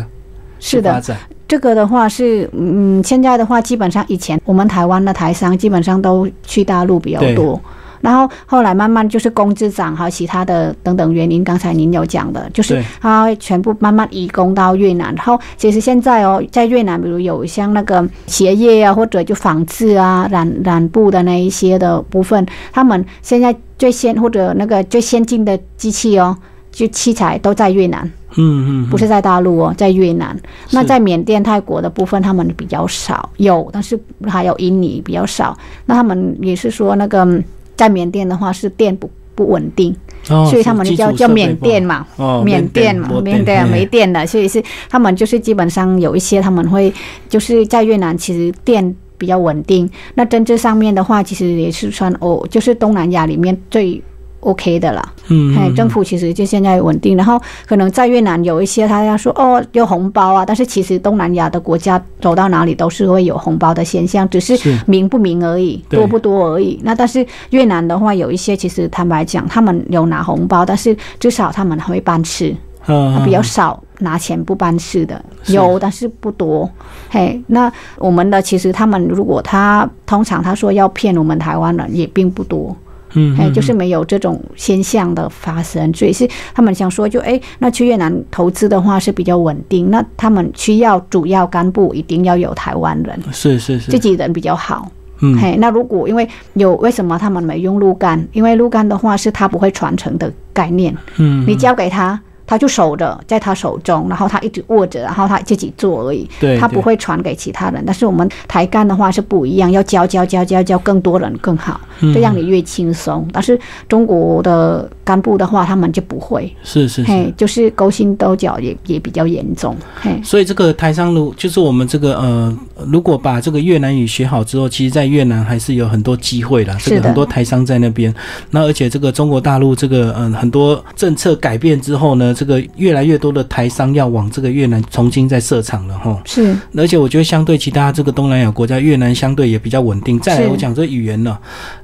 [0.59, 1.17] 去是的发，展。
[1.53, 7.61] 这个的话是，嗯，现在的话，基本上以前我们台湾的台商基本上都去大陆比较多，
[8.01, 15.15] 然后后来慢慢就是工资涨，还有其他的等等原因，刚才您有讲的，就是对它会全部慢慢移工到越南。
[15.15, 26.35] 然后其实现在哦，在越南，比如有像那个鞋业啊，或者就纺织啊、染染布的那一些的部分，他们现在最先或者那个最先进的机器哦，
[26.72, 28.11] 就器材都在越南。
[28.37, 30.35] 嗯嗯，不是在大陆哦，在越南。
[30.70, 35.54] 那在缅甸、泰国的部分，他们比较少，有，但是还有印尼比较少。
[35.85, 37.44] 那他们也是说，那个嗯
[37.76, 39.94] 在缅甸的话是电不不稳定，
[40.30, 42.06] 哦所以他们就叫叫缅甸嘛。
[42.16, 42.24] 嘛。
[42.24, 46.90] 哦，缅甸嘛，缅甸没电了，所以是他们就是基本上有一些他们会
[47.28, 49.87] 就是在越南其实电比较稳定。
[50.14, 54.02] 那政治上面的话，其实也是算哦，就是东南亚里面最
[54.42, 55.02] OK 的啦。
[55.28, 66.81] 嗯，哎，嗯政府其实就现在稳定，然后可能在越南有一些他要说哦有红包啊，但是其实东南亚的国家走到哪里都是会有红包的现象，只是是明不明而已，多不多而已。
[66.83, 72.55] 那但是越南的话，有一些其实坦白讲，他们有拿红包，但是至少他们会办事，
[72.87, 76.68] 嗯啊比较少拿钱不办事的，有但是不多。
[77.09, 82.74] 嘿，那我们的其实他们如果他通常他说要骗我们台湾人，也并不多。
[83.14, 94.90] 嗯，哎，嗯就是没有这种现象的发生，所以是他们想说就，哎，那去越南投资的话是比较稳定，那他们需要主要干部一定要有台湾人，是是是，自己人比较好。
[95.25, 98.27] 嗯嘿，那如果因为有为什么他们没用鹿干？
[98.33, 102.20] 因为鹿干的话是他不会传承的概念，嗯，你交给他。
[102.46, 107.83] 他就守着在他手中，然后他一直握着，然后他自己做而已，对对他不会传给其他人。
[107.87, 113.26] 但是我们台干的话是不一样，要教教教教教更多人更好，嗯这样你越轻松。
[113.33, 117.11] 但是中国的干部的话，他们就不会，是是是。
[117.11, 126.74] 嘿，就是勾心斗角也也比较严重，嘿，所以这个台商如就是我们这个呃，如果把这个越南语学好之后，其实在越南还是有很多机会啦。
[126.74, 128.14] 这是的个很多台商在那边，
[128.50, 136.20] 那而且这个中国大陆这个嗯、很多政策改变之后呢，这个越来越多的台商要往这个越南重新再设厂了哈。
[136.24, 140.18] 是而且我觉得相对其他这个东南亚国家，越南相对也比较稳定。
[140.18, 141.38] 再来我讲这语言呢，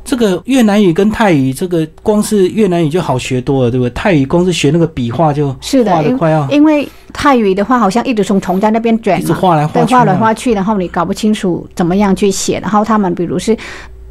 [0.05, 3.90] 这个越南语跟泰语，这个光是越南语就好学多了，对不对？
[3.90, 12.59] 泰语光是学那个笔画就是的，因画的快要因为泰语的话，好像一直从虫在那边卷一直嘛，画来画去，画来画去，然后你搞不清楚怎么样去写。
[12.59, 13.57] 然后他们比如是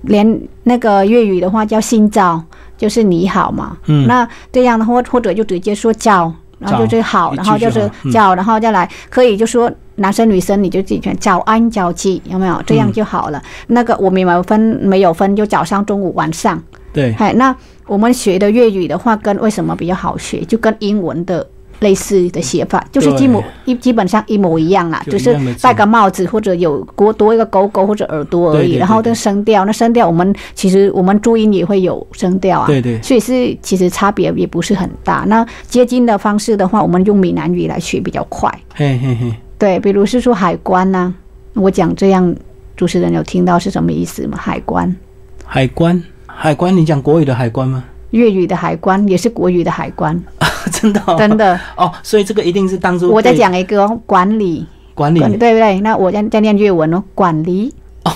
[0.03, 2.41] 连那个粤语的话叫“新照”，
[2.77, 3.75] 就是你好嘛。
[3.87, 12.61] 嗯那这样的话，或者就直接说“叫”，然后就是好，然后就是叫，然后再来可以就说男生女生你就自己选早安早起，有没有？
[12.65, 13.41] 这样就好了。
[13.67, 16.61] 那个我们没有分没有分，就早上、中午、晚上。
[16.93, 21.45] 对，哎，那我们学的粤语的话，跟为什么比较好学，就跟英文的
[21.79, 28.75] 类似的写法，就是对基模一基本上一模一样啦，只是就一样的字戴个帽子或者有多多一个勾勾或者耳朵而已。
[28.75, 35.23] 然后这声调，那声调我们其实我们注音也会有声调啊，对对所以是其实差别也不是很大。
[35.27, 38.51] 那接近的方式的话，我们用闽南语来学比较快。
[38.73, 41.13] 嘿嘿嘿，对，比如是说海关呐、
[41.53, 42.35] 我讲这样，
[42.75, 44.37] 主持人有听到是什么意思吗？
[44.39, 44.95] 海关，
[45.43, 47.83] 海关，海关，你讲国语的海关吗？
[48.17, 50.19] 粤语的海关也是国语的海关，
[50.73, 51.59] 真的、哦，真的。
[51.75, 55.19] 哦，所以这个一定是当初我在讲一个哦管理，管理。
[55.19, 55.79] 对不对？
[55.81, 57.71] 那我在在念粤文哦，管理，
[58.03, 58.11] 哦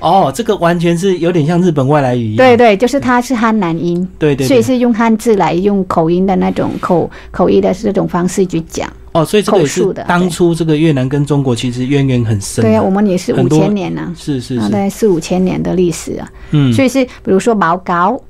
[0.28, 2.36] 哦，这个完全是有点像日本外来语一样。
[2.36, 8.92] 对对，就是它是汉南音，对对对，所以是用汉字来用口音的那种口口译的这种方式去讲。
[9.12, 18.20] 哦，所以这个也是当初这个越南跟中国其实渊源很深、对啊，我们也是五千年呢、啊，是是是，大概四五千年的历史啊，嗯，所以是比如说报告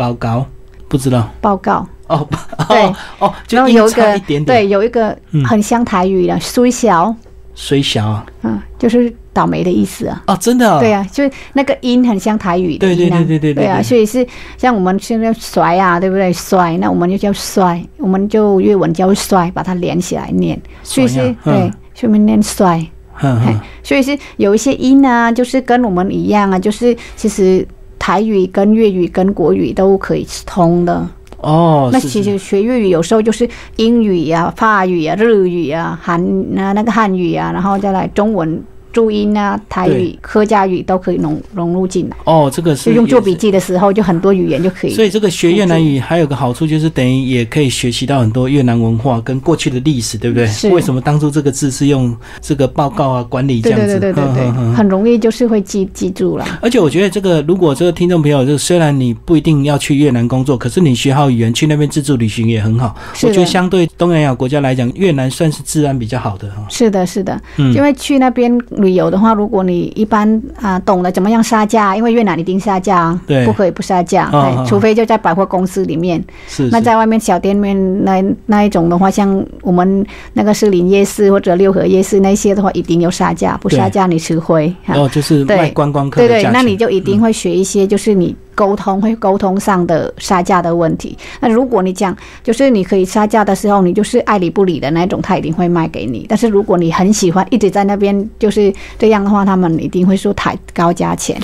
[0.00, 0.46] 报告？
[0.88, 1.28] 不知道。
[1.42, 2.26] 报告，哦
[2.68, 5.44] 对哦哦，就有音一个差一点点，对，有一个嗯。
[5.44, 7.14] 很像台语的“虽小。
[7.54, 8.06] 虽小。
[8.06, 10.22] 啊”，嗯，就是倒霉的意思啊。
[10.26, 16.32] 哦，真的、哦，对啊，就是那个音很像台语的对对对对对对啊，所以是像我们现在甩啊，对不对？
[16.32, 22.78] 甩，那我们就叫甩，我们就粤文叫甩，把它连起来念，所以是对，所以念甩，
[23.12, 27.66] 嘿哼哼，所以是有一些音啊，就是跟我们一样啊，就是其实
[28.00, 31.06] 台语跟粤语跟国语都可以通的。
[31.42, 36.20] 哦，那其实学粤语有时候就是英语啊、法语啊、日语啊、韩
[36.54, 42.16] 那那个汉语啊，然后再来中文注音啊、台语对、客家语都可以融融入进来。
[42.24, 44.94] 哦，这个是就用做笔记的时候，就很多语言就可以。
[44.94, 50.46] 所以这个学越南语还有个好处，就是等于也可以学习到很多越南文化跟过去的历史，对不对？
[50.46, 53.86] 是为什么当初这个字是用这个报告啊、管理这样子？
[53.98, 56.46] 对对对对对很容易就是会记记住了。
[56.60, 62.96] 而且我觉得这个，如果这个听众朋友，就虽然你不一定要去越南工作，可是你学好语言，去那边自助旅行也很好。
[63.14, 66.64] 是我觉得相对东南亚国家来讲，越南算是治安比较好的哈。
[66.68, 74.30] 是的，是的，嗯因为去那边旅游的话，如果你一般啊、懂得怎么样杀价，因为越南一定杀价不可以不杀价，
[74.66, 76.22] 除非就在百货公司里面。
[76.48, 84.74] 是是那在外面小店面那那一种的话，像我们那个士林夜市或者六合夜市那些的话，一定有杀价，不杀价你吃亏。
[84.84, 86.50] 哈哦，就是对卖观光客对对。
[86.52, 91.16] 那你就一定会学一些，就是你沟通会沟通上的杀价的问题。
[91.40, 96.26] 那如果你讲，就是你可以杀价的时候，你就是爱理不理的那种，他一定会卖给你。
[96.28, 101.40] 但是如果你很喜欢一直在那边就是这样的话，他们一定会说抬高价钱。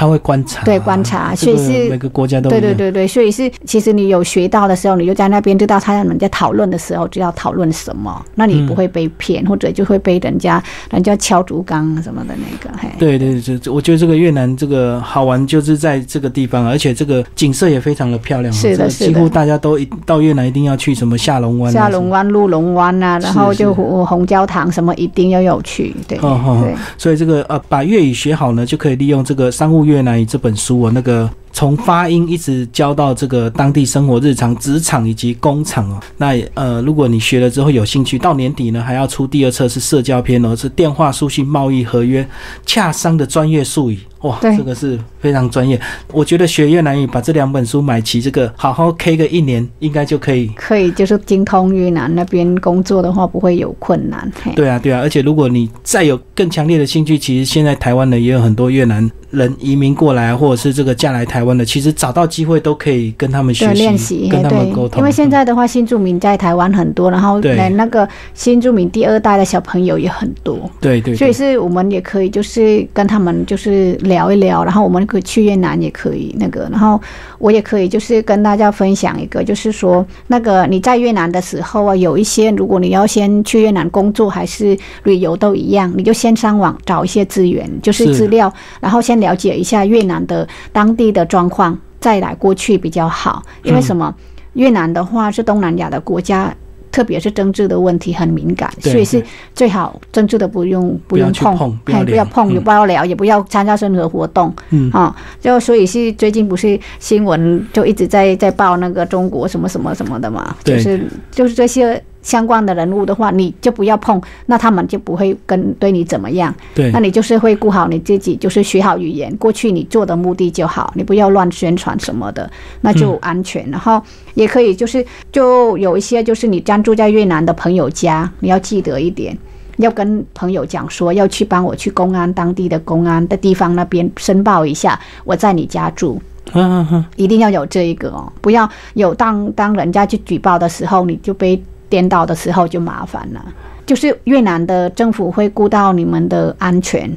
[0.00, 12.74] 他会观察，对观察所以是每个国家都对对对对，所以是其实你有学到的时候，你就在那边知道他们在讨论的时候知道讨论什么，那你不会被骗，或者就会被人家人家敲竹杠什么的那个。
[12.78, 18.56] 嘿，对对对，这我觉得这个越南这个好玩，就是在这个地方，而且这个景色也非常的漂亮哦。
[18.56, 21.74] 是的是的几乎大家都一到越南一定要去什么下龙湾、啊。
[21.74, 26.74] 下龙湾、鹿龙湾啊，然后就红红焦糖什么一定要有去，对哦哦对。
[26.96, 36.00] 所以这个呃，把粤语学好呢，就可以利用这个《商务越南语》这本书我，那个从发音一直教到这个当地生活、日常、职场以及工厂哦。
[36.16, 42.26] 那呃，如果你学了之后有兴趣，到年底呢还要出第二册是社交篇哦，是电话、书信、贸易、合约、
[42.64, 43.98] 洽商的专业术语。
[44.20, 45.80] 哇，这个是非常专业。
[46.12, 54.30] 我觉得学越南语，把这两本书买齐，这个好好 K 个一年，应该就可以可以就是精通越南那边工作的话，不会有困难。
[54.54, 64.90] 对啊，对啊，而且如果你再有更强烈的兴趣，其实现在台湾呢也有很多越南人移民过来，或者是这个嫁来台湾的，其实找到机会都可以跟他们学，习，练习，跟他们沟通。
[64.90, 77.00] 对，因为现在的话，新住民在台湾很多，然后对连那个新住民第二代的小朋友也很多，对对对，所以是我们也可以就是跟他们就是聊一聊，然后我们可以去越南也可以那个，然后
[77.38, 93.42] 我也可以就是跟大家分享一个，就是说那个你在越南的时候啊，有一些如果你要先去越南工作还是旅游都一样，你就先上网找一些资源，就是是资料，然后先了解一下越南的当地的状况，再来过去比较好。
[93.62, 94.14] 因为什么？
[94.52, 96.54] 越南的话是东南亚的国家。
[96.92, 99.22] 特别是政治的问题很敏感，所以是
[99.54, 104.52] 最好政治的不用不用碰，不要不要聊碰，也嗯不要聊，也不要参加任何活动。
[104.70, 116.54] 嗯，啊、就所以是最近不是新闻就一直在在报那个中国什么什么什么的嘛，就是就是这些相关的人物的话，你就不要碰，那他们就不会跟对你怎么样。
[116.74, 122.50] 对那，你就是会顾好你自己，就是学好语言，过去你做的目的就好，你不要乱宣传什么的，
[122.82, 123.68] 那就安全。
[123.70, 124.02] 然后
[124.34, 129.36] 也可以就是就有一些就是你暂住在越南的朋友家，你要记得一点。
[129.78, 136.20] 要跟朋友讲说，要去帮我去公安当地的公安的地方那边申报一下，我在你家住，
[136.52, 141.58] 嗯嗯嗯，一定要有这一个哦，不要有当当人家去举报的时候，你就被
[141.90, 143.44] 颠倒的时候就麻烦了。
[143.86, 147.10] 就是越南的政府会顾到你们的安全，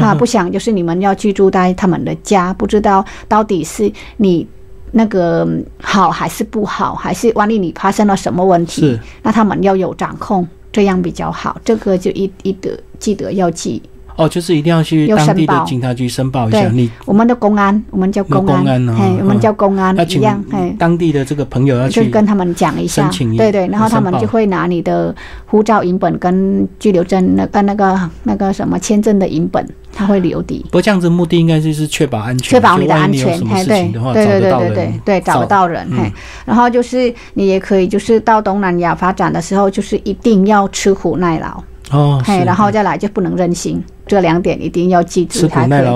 [0.00, 4.46] 他不想就是你们要居住在他们的家，不知道到底是你
[4.90, 5.46] 那个
[5.82, 11.60] 好还是不好，还是万一你发生了什么问题，那他们要有掌控，这样比较好。
[11.62, 13.82] 这个就一一得记得要记。
[14.16, 16.68] 哦，就是一定要去当地的警察局申报一下。
[16.68, 20.42] 你我们的公安，我们叫公安，哎，我们叫公安一样。
[20.52, 25.14] 哎，当地的这个朋友要去跟他们讲一下，对对，然后他们就会拿你的
[25.46, 30.60] 护照影本跟居留证那个那个那个什么签证的影本，他会留底。
[30.66, 33.34] 不过这样子目的应该就是确保安全，确保你的安全。
[33.48, 35.84] 哎，对对对对对对对，找不到人。
[35.90, 36.12] 嘿，
[36.44, 41.62] 然后就是你也可以，就是到东南亚发展的时候，就是一定要吃苦耐劳。
[41.90, 45.46] 哦，嘿，然后再来就不能任性，这两点一定要记住。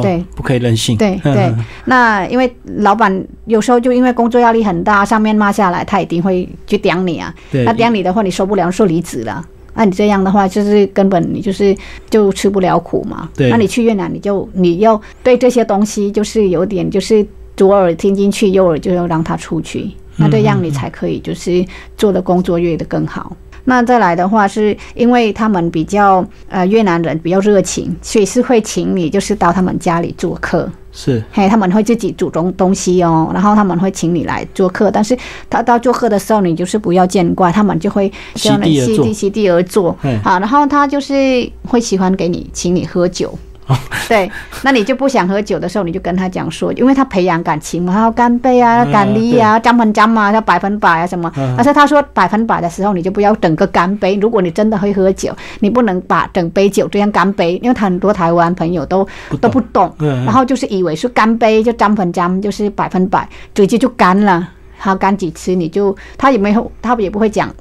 [0.03, 0.97] 对，不可以任性。
[0.97, 1.53] 对 对，
[1.87, 7.35] 那因为老板有时候就因为工作压力很大，上面骂下来，他一定会去刁你啊。
[7.65, 9.45] 那刁你的话，你受不了，说离职了。
[9.75, 11.77] 那你这样的话，就是根本你就是
[12.11, 13.29] 就吃不了苦嘛。
[13.35, 13.49] 对。
[13.49, 17.27] 那你去越南，你就你要对这些东西就是有点就是
[17.57, 19.91] 左耳听进去，右耳就要让他出去。
[20.17, 21.65] 那这样你才可以就是
[21.97, 23.37] 做的工作越的更好。
[23.69, 30.67] 那再来的话，是因为他们比较呃越南人比较热情，所以是会请你就是到他们家里做客。
[30.91, 35.17] 是，嘿，他们会自己煮东东西哦，然后他们会请你来做客，但是
[35.51, 39.95] 他到做客的时候，你就是不要见怪，他们就会叫你席地席地而坐。
[40.25, 43.39] 好，然后他就是会喜欢给你请你喝酒。
[44.09, 44.31] 对，
[44.63, 51.31] 那你就不想喝酒的时候，你就跟他讲说，因为他培养感情嘛，他要干杯啊，干力啊，张分张嘛，要百分百啊什么。
[51.57, 54.17] 但是他说百分百的时候，你就不要整个干杯。
[54.17, 59.07] 如果你真的会喝酒，你不能把整杯酒这样干杯，因为很多台湾朋友都
[59.41, 64.49] 都不懂，然后就是以为是干杯就张分张就是百分百，直接就干了。
[64.81, 67.53] 他干几次你就他也没有，他也不会讲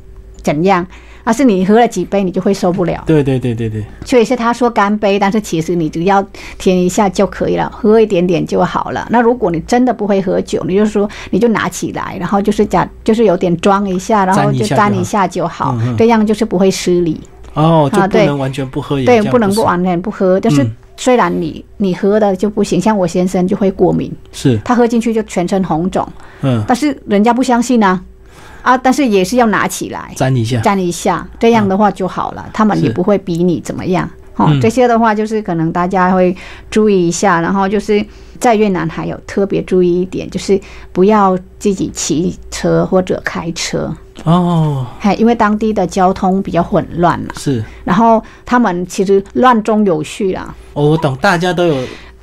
[0.44, 0.86] 怎样。
[1.28, 3.04] 而是你喝了几杯，你就会受不了。
[3.06, 3.84] 对对对对对。
[4.06, 6.26] 所以是他说干杯，但是其实你只要
[6.58, 9.06] 填一下就可以了，喝一点点就好了。
[9.10, 17.20] 那如果你真的不会喝酒，你就说你就拿起来，然后就是假就是有点装一下，然后就沾一下就好，这样就是不会失礼。
[17.56, 18.96] 哦，就不能完全不喝。
[19.04, 20.40] 对，不能不完全不喝。
[20.40, 20.66] 但是
[20.96, 26.08] 虽然你你喝的就不行，像我先生就会过敏，是他喝进去就全身红肿。
[26.44, 28.02] 嗯，但是人家不相信啊。
[28.68, 32.46] 啊，但是也是要拿起来粘一下，粘一下，这样的话就好了。
[32.52, 34.10] 他们也不会比你怎么样。
[34.36, 36.36] 哦，这些的话就是可能大家会
[36.70, 37.40] 注意一下。
[37.40, 38.06] 然后就是
[38.42, 40.60] 在越南还有特别注意一点，就是
[40.92, 43.90] 不要自己骑车或者开车
[44.26, 44.86] 哦。
[45.00, 47.34] 还因为当地的交通比较混乱嘛。
[47.38, 47.64] 是。
[47.86, 50.54] 然后他们其实乱中有序啦。
[50.74, 51.76] 哦，我懂，大家都有。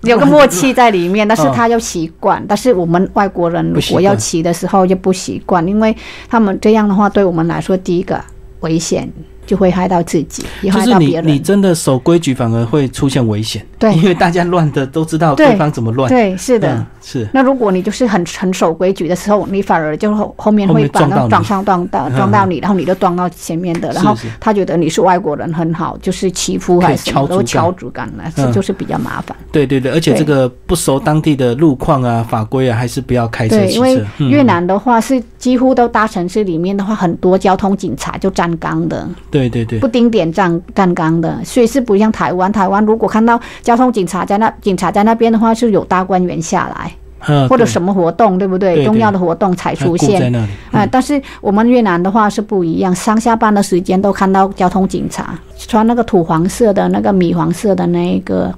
[0.10, 2.44] 有个默契在里面， 但是他要习惯。
[2.46, 5.96] 但是我们外国人如果要骑的时候就不习惯，因为
[6.28, 8.20] 他们这样的话对我们来说，第一个
[8.60, 9.10] 危险。
[9.46, 11.26] 就会害到自己，也害到别人。
[11.26, 13.64] 你你真的守规矩，反而会出现危险。
[13.78, 16.08] 对，因为大家乱的都知道对方怎么乱。
[16.08, 17.28] 对，是的，是。
[17.34, 29.36] 那如果你就是很很守规矩的时候，你反而就后后面会把那撞上撞到撞到你，然后你就撞到前面的，然后他觉得你是外国人很好，就是欺负还是什么都敲竹竿了，这就是比较麻烦。
[29.52, 33.56] 对对对，而且这个不熟当地的路况啊、法规啊，还是不要开车。
[33.56, 39.06] 对，因为越南的话是几乎都大城市里面的话，很多交通警察就站岗的。
[39.34, 42.52] 对对对，不盯点站站岗的，所以是不像台湾。
[42.52, 48.84] 台湾如果看到交通警察在那，警察在那边的话，是有大官员下来，或者什么活动，对不对？
[48.84, 50.32] 重要的活动才出现。
[50.70, 58.54] 啊，但是我们越南的话是不一样，上下班的时间都看到交通警察，穿那个土黄色的那个米黄色的那一个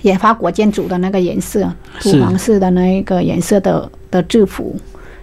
[0.00, 4.74] 也发国建筑的那个颜色，土黄色的那一个颜色的的制服，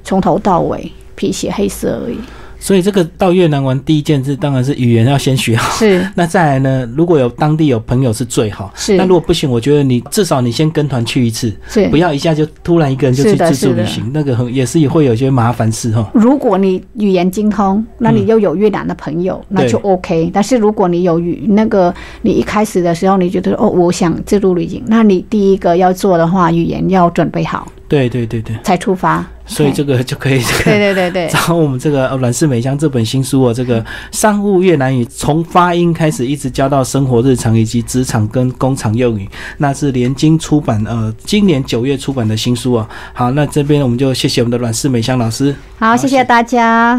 [0.04, 2.20] 从头到尾皮鞋黑色而已。
[2.64, 5.70] 所以这个到越南玩，第一件事当然是语言要先学好。
[5.78, 6.08] 是。
[6.16, 6.90] 那再来呢？
[6.96, 8.72] 如果有当地有朋友是最好。
[8.74, 8.96] 是。
[8.96, 11.54] 那如果不行，我觉得你至少你先跟团去一次。
[11.68, 11.90] 是。
[11.90, 16.10] 不要一下就突然一个人就去自助旅行，那个很也是会有些麻烦事哈。
[16.14, 20.32] 如果你语言精通，那你又有越南的朋友，那就 OK。
[20.34, 27.68] 但是如果你有语那个，你一开始的时候你觉得哦，我想自助旅行，那你第一个要做的话，语言要准备好。
[27.94, 28.56] 对对对对。
[28.64, 29.26] 才出发。
[29.46, 42.88] 所以这个就可以，对对对对， 找我们这个阮氏美香这本新书哦，这个商务越南语从发音开始一直教到生活日常以及职场跟工厂用语，那是联经出版呃今年九月出版的新书哦。
[43.14, 46.92] 好，那这边我们就谢谢我们的阮氏美香老师，好，谢谢大家。